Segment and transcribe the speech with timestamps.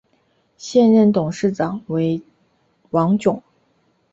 [0.57, 2.23] 现任董事长为
[2.89, 3.39] 王炯。